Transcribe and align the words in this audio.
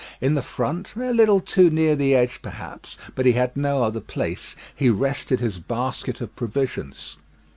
In 0.19 0.33
the 0.33 0.41
front 0.41 0.93
a 0.95 1.13
little 1.13 1.39
too 1.39 1.69
near 1.69 1.95
the 1.95 2.15
edge 2.15 2.39
perhaps, 2.41 2.97
but 3.13 3.27
he 3.27 3.33
had 3.33 3.55
no 3.55 3.83
other 3.83 3.99
place 4.01 4.55
he 4.75 4.89
rested 4.89 5.39
his 5.39 5.59
basket 5.59 6.21
of 6.21 6.35
provisions. 6.35 7.17